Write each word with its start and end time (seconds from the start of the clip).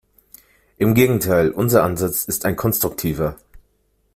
Im 0.79 0.95
Gegenteil, 0.95 1.51
unser 1.51 1.83
Ansatz 1.83 2.25
ist 2.25 2.45
ein 2.45 2.55
konstruktiver. 2.55 3.37